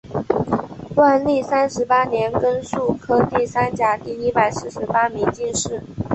[0.95, 5.79] 万历三十八年庚戌科第三甲第一百四十八名进士。